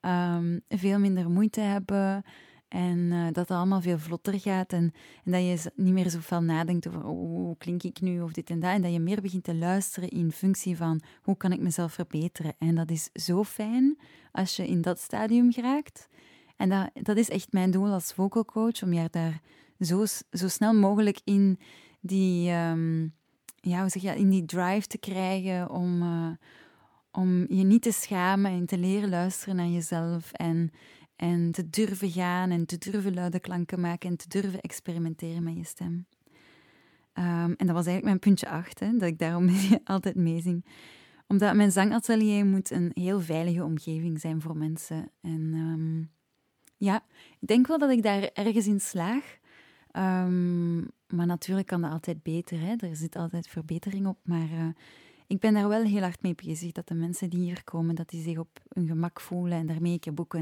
ehm, 0.00 0.58
veel 0.68 0.98
minder 0.98 1.30
moeite 1.30 1.60
hebben. 1.60 2.24
En 2.68 2.98
uh, 2.98 3.24
dat 3.24 3.36
het 3.36 3.50
allemaal 3.50 3.80
veel 3.80 3.98
vlotter 3.98 4.40
gaat. 4.40 4.72
En, 4.72 4.92
en, 5.24 5.32
dat 5.32 5.40
je 5.40 5.72
niet 5.74 5.92
meer 5.92 6.10
zoveel 6.10 6.42
nadenkt 6.42 6.88
over 6.88 7.04
oh, 7.04 7.18
hoe 7.18 7.56
klink 7.56 7.82
ik 7.82 8.00
nu 8.00 8.20
of 8.20 8.32
dit 8.32 8.50
en 8.50 8.60
dat. 8.60 8.70
En 8.70 8.82
dat 8.82 8.92
je 8.92 9.00
meer 9.00 9.20
begint 9.20 9.44
te 9.44 9.54
luisteren 9.54 10.08
in 10.08 10.32
functie 10.32 10.76
van 10.76 11.00
hoe 11.22 11.36
kan 11.36 11.52
ik 11.52 11.60
mezelf 11.60 11.92
verbeteren. 11.92 12.54
En 12.58 12.74
dat 12.74 12.90
is 12.90 13.08
zo 13.12 13.44
fijn 13.44 13.98
als 14.32 14.56
je 14.56 14.66
in 14.66 14.82
dat 14.82 14.98
stadium 14.98 15.52
geraakt. 15.52 16.08
En 16.56 16.68
dat, 16.68 16.90
dat 16.92 17.16
is 17.16 17.30
echt 17.30 17.52
mijn 17.52 17.70
doel 17.70 17.92
als 17.92 18.12
vocal 18.12 18.44
coach, 18.44 18.82
om 18.82 18.92
je 18.92 19.08
daar 19.10 19.40
zo, 19.80 20.04
zo 20.30 20.48
snel 20.48 20.72
mogelijk 20.74 21.20
in 21.24 21.58
die, 22.00 22.52
um, 22.52 23.14
ja, 23.60 23.80
hoe 23.80 23.90
zeg 23.90 24.02
je, 24.02 24.16
in 24.16 24.30
die 24.30 24.44
drive 24.44 24.86
te 24.86 24.98
krijgen 24.98 25.70
om, 25.70 26.02
uh, 26.02 26.30
om 27.12 27.46
je 27.48 27.64
niet 27.64 27.82
te 27.82 27.92
schamen 27.92 28.50
en 28.50 28.66
te 28.66 28.78
leren 28.78 29.08
luisteren 29.08 29.56
naar 29.56 29.66
jezelf 29.66 30.32
en, 30.32 30.72
en 31.18 31.52
te 31.52 31.70
durven 31.70 32.10
gaan 32.10 32.50
en 32.50 32.66
te 32.66 32.78
durven 32.78 33.14
luide 33.14 33.40
klanken 33.40 33.80
maken 33.80 34.10
en 34.10 34.16
te 34.16 34.28
durven 34.28 34.60
experimenteren 34.60 35.42
met 35.42 35.56
je 35.56 35.64
stem. 35.64 36.06
Um, 37.14 37.54
en 37.56 37.66
dat 37.66 37.70
was 37.70 37.86
eigenlijk 37.86 38.04
mijn 38.04 38.18
puntje 38.18 38.48
8, 38.48 38.78
dat 38.78 39.02
ik 39.02 39.18
daarom 39.18 39.48
altijd 39.84 40.14
meezing. 40.14 40.64
Omdat 41.26 41.54
mijn 41.54 41.72
zangatelier 41.72 42.46
moet 42.46 42.70
een 42.70 42.90
heel 42.94 43.20
veilige 43.20 43.64
omgeving 43.64 44.20
zijn 44.20 44.40
voor 44.40 44.56
mensen. 44.56 45.10
En 45.20 45.54
um, 45.54 46.10
ja, 46.76 47.04
ik 47.40 47.48
denk 47.48 47.66
wel 47.66 47.78
dat 47.78 47.90
ik 47.90 48.02
daar 48.02 48.30
ergens 48.32 48.66
in 48.66 48.80
slaag. 48.80 49.38
Um, 49.92 50.90
maar 51.08 51.26
natuurlijk 51.26 51.66
kan 51.66 51.80
dat 51.80 51.90
altijd 51.90 52.22
beter. 52.22 52.60
Hè? 52.60 52.74
Er 52.76 52.96
zit 52.96 53.16
altijd 53.16 53.48
verbetering 53.48 54.06
op. 54.06 54.18
Maar 54.22 54.48
uh, 54.52 54.68
ik 55.26 55.40
ben 55.40 55.54
daar 55.54 55.68
wel 55.68 55.82
heel 55.82 56.02
hard 56.02 56.22
mee 56.22 56.34
bezig. 56.44 56.72
Dat 56.72 56.88
de 56.88 56.94
mensen 56.94 57.30
die 57.30 57.40
hier 57.40 57.64
komen, 57.64 57.94
dat 57.94 58.08
die 58.08 58.22
zich 58.22 58.38
op 58.38 58.60
hun 58.68 58.86
gemak 58.86 59.20
voelen. 59.20 59.58
En 59.58 59.66
daarmee, 59.66 59.94
ik 59.94 60.12
ook 60.16 60.34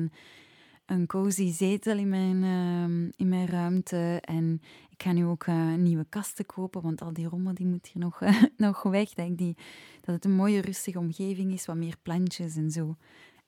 een, 0.87 1.07
cozy 1.07 1.53
zetel 1.53 1.99
in 1.99 2.09
mijn, 2.09 2.43
uh, 2.43 3.13
in 3.17 3.29
mijn 3.29 3.47
ruimte. 3.47 4.21
En 4.21 4.61
ik 4.91 5.03
ga 5.03 5.13
nu 5.13 5.25
ook 5.25 5.47
uh, 5.47 5.75
nieuwe 5.75 6.07
kasten 6.09 6.47
kopen. 6.47 6.83
Want 6.83 7.03
al 7.03 7.13
die 7.13 7.29
rommel 7.29 7.55
die 7.55 7.67
moet 7.67 7.87
hier 7.87 8.03
nog, 8.03 8.21
nog 8.57 8.83
weg. 8.83 9.11
Dat, 9.11 9.37
die, 9.37 9.57
dat 10.01 10.15
het 10.15 10.25
een 10.25 10.35
mooie, 10.35 10.61
rustige 10.61 10.99
omgeving 10.99 11.53
is. 11.53 11.67
Wat 11.67 11.77
meer 11.77 11.97
plantjes 12.03 12.57
en 12.57 12.71
zo. 12.71 12.97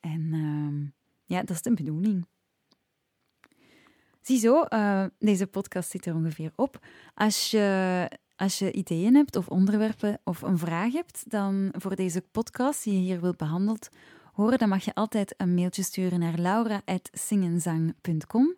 En 0.00 0.30
ehm, 0.33 0.85
ja, 1.25 1.40
dat 1.40 1.57
is 1.57 1.62
de 1.62 1.75
bedoeling. 1.75 2.26
Ziezo, 4.21 4.64
uh, 4.68 5.04
deze 5.18 5.47
podcast 5.47 5.90
zit 5.90 6.07
er 6.07 6.14
ongeveer 6.14 6.52
op. 6.57 6.87
Als 7.14 7.50
je, 7.50 8.11
als 8.37 8.59
je 8.59 8.73
ideeën 8.73 9.14
hebt 9.14 9.37
of 9.37 9.49
onderwerpen 9.49 10.21
of 10.25 10.42
een 10.42 10.59
vraag 10.59 10.92
hebt 10.92 11.30
dan 11.30 11.75
voor 11.76 11.97
deze 11.97 12.21
podcast 12.21 12.85
die 12.85 12.92
je 12.95 12.99
hier 12.99 13.21
wilt 13.21 13.37
behandeld 13.37 13.88
horen, 14.42 14.59
dan 14.59 14.68
mag 14.68 14.85
je 14.85 14.95
altijd 14.95 15.35
een 15.37 15.54
mailtje 15.54 15.83
sturen 15.83 16.21
naar 16.21 16.38
laura.singenzang.com. 16.38 18.57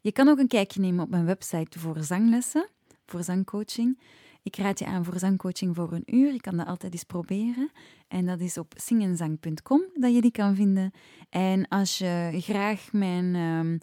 Je 0.00 0.12
kan 0.12 0.28
ook 0.28 0.38
een 0.38 0.48
kijkje 0.48 0.80
nemen 0.80 1.04
op 1.04 1.10
mijn 1.10 1.24
website 1.24 1.78
voor 1.78 1.96
zanglessen, 2.00 2.68
voor 3.06 3.22
zangcoaching. 3.22 4.00
Ik 4.42 4.56
raad 4.56 4.78
je 4.78 4.86
aan 4.86 5.04
voor 5.04 5.18
zangcoaching 5.18 5.76
voor 5.76 5.92
een 5.92 6.14
uur. 6.14 6.32
Je 6.32 6.40
kan 6.40 6.56
dat 6.56 6.66
altijd 6.66 6.92
eens 6.92 7.04
proberen. 7.04 7.70
En 8.08 8.26
dat 8.26 8.40
is 8.40 8.58
op 8.58 8.72
singenzang.com 8.76 9.82
dat 9.94 10.14
je 10.14 10.20
die 10.20 10.30
kan 10.30 10.54
vinden. 10.54 10.90
En 11.30 11.68
als 11.68 11.98
je 11.98 12.30
graag 12.32 12.92
mijn 12.92 13.34
um, 13.34 13.78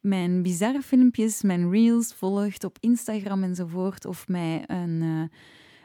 mijn 0.00 0.42
bizarre 0.42 0.82
filmpjes, 0.82 1.42
mijn 1.42 1.70
reels 1.70 2.14
volgt 2.14 2.64
op 2.64 2.76
Instagram 2.80 3.42
enzovoort, 3.42 4.04
of 4.04 4.28
mij 4.28 4.64
een 4.66 5.02
uh, 5.02 5.22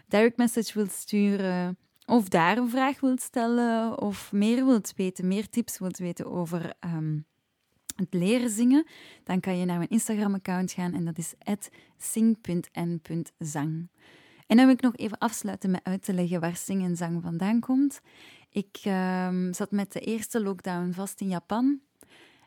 direct 0.07 0.37
message 0.37 0.73
wilt 0.73 0.91
sturen, 0.91 1.77
of 2.05 2.29
daar 2.29 2.57
een 2.57 2.69
vraag 2.69 2.99
wilt 2.99 3.21
stellen, 3.21 4.01
of 4.01 4.31
meer 4.31 4.65
wilt 4.65 4.93
weten, 4.95 5.27
meer 5.27 5.49
tips 5.49 5.79
wilt 5.79 5.97
weten 5.97 6.31
over 6.31 6.73
um, 6.79 7.25
het 7.95 8.13
leren 8.13 8.49
zingen, 8.49 8.85
dan 9.23 9.39
kan 9.39 9.57
je 9.57 9.65
naar 9.65 9.77
mijn 9.77 9.89
Instagram-account 9.89 10.71
gaan 10.71 10.93
en 10.93 11.05
dat 11.05 11.17
is 11.17 11.33
sing.n.zang. 11.97 13.89
En 14.47 14.57
dan 14.57 14.65
wil 14.65 14.75
ik 14.75 14.81
nog 14.81 14.95
even 14.95 15.17
afsluiten 15.17 15.71
met 15.71 15.83
uit 15.83 16.03
te 16.03 16.13
leggen 16.13 16.39
waar 16.39 16.57
zing 16.57 16.83
en 16.83 16.95
zang 16.95 17.21
vandaan 17.21 17.59
komt. 17.59 18.01
Ik 18.49 18.81
um, 18.87 19.53
zat 19.53 19.71
met 19.71 19.91
de 19.91 19.99
eerste 19.99 20.41
lockdown 20.41 20.91
vast 20.91 21.21
in 21.21 21.27
Japan 21.27 21.79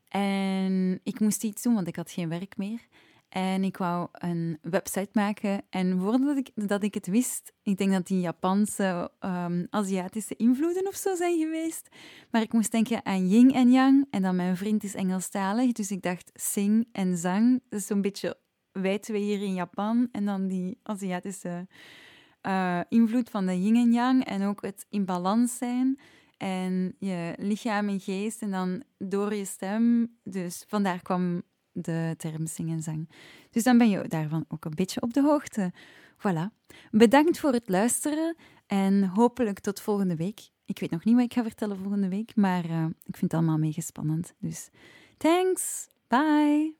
en 0.09 1.00
ik 1.03 1.21
moest 1.21 1.45
iets 1.45 1.62
doen, 1.62 1.75
want 1.75 1.88
ik 1.88 1.97
had 1.97 2.11
geen 2.11 2.29
werk 2.29 2.57
meer. 2.57 2.81
En 3.28 3.64
ik 3.64 3.76
wou 3.76 4.08
een 4.12 4.58
website 4.62 5.08
maken. 5.12 5.62
En 5.70 5.99
voordat 6.00 6.37
ik, 6.37 6.50
dat 6.54 6.82
ik 6.82 6.95
het 6.95 7.06
wist, 7.06 7.52
ik 7.62 7.76
denk 7.76 7.93
dat 7.93 8.06
die 8.06 8.21
Japanse, 8.21 9.10
um, 9.21 9.67
Aziatische 9.71 10.36
invloeden 10.36 10.86
of 10.86 10.95
zo 10.95 11.14
zijn 11.14 11.38
geweest. 11.38 11.88
Maar 12.30 12.43
ik 12.43 12.52
moest 12.52 12.71
denken 12.71 13.04
aan 13.04 13.28
yin 13.28 13.52
en 13.52 13.71
yang. 13.71 14.06
En 14.10 14.23
dan 14.23 14.36
mijn 14.36 14.56
vriend 14.56 14.84
is 14.84 14.95
Engelstalig, 14.95 15.73
dus 15.73 15.91
ik 15.91 16.02
dacht 16.02 16.30
sing 16.34 16.88
en 16.93 17.17
zang. 17.17 17.62
Dat 17.69 17.80
is 17.80 17.86
zo'n 17.86 18.00
beetje 18.00 18.38
wij 18.73 19.21
hier 19.21 19.43
in 19.43 19.54
Japan. 19.54 20.08
En 20.12 20.25
dan 20.25 20.49
die 20.49 20.78
Aziatische 20.82 21.67
uh, 22.43 22.80
invloed 22.88 23.30
van 23.30 23.47
de 23.47 23.62
yin 23.62 23.76
en 23.76 23.93
yang. 23.93 24.25
En 24.25 24.43
ook 24.43 24.62
het 24.62 24.86
in 24.88 25.04
balans 25.04 25.56
zijn 25.56 25.99
en 26.38 26.95
je 26.99 27.34
lichaam 27.38 27.88
en 27.88 28.00
geest 28.00 28.43
en 28.43 28.50
dan 28.50 28.82
door 28.99 29.34
je 29.34 29.45
stem. 29.45 30.17
Dus 30.25 30.64
vandaar 30.69 31.02
kwam 31.02 31.43
de 31.73 32.15
term 32.17 32.47
zing 32.47 32.71
en 32.71 32.83
zang. 32.83 33.09
Dus 33.50 33.63
dan 33.63 33.78
ben 33.78 33.89
je 33.89 34.09
daarvan 34.09 34.45
ook 34.49 34.65
een 34.65 34.75
beetje 34.75 35.00
op 35.02 35.15
de 35.15 35.23
hoogte. 35.23 35.73
Voilà. 36.17 36.57
Bedankt 36.91 37.39
voor 37.39 37.52
het 37.52 37.69
luisteren 37.69 38.37
en 38.67 39.04
hopelijk 39.04 39.61
tot 39.61 39.81
volgende 39.81 40.17
week. 40.17 40.49
Ik 40.65 40.78
weet 40.78 40.91
nog 40.91 41.04
niet 41.04 41.15
wat 41.15 41.25
ik 41.25 41.33
ga 41.33 41.43
vertellen 41.43 41.78
volgende 41.78 42.09
week, 42.09 42.37
maar 42.37 42.65
eh, 42.65 42.85
ik 42.85 43.17
vind 43.17 43.21
het 43.21 43.35
allemaal 43.35 43.59
mega 43.59 43.81
spannend. 43.81 44.35
Dus 44.39 44.69
thanks. 45.17 45.87
Bye. 46.09 46.76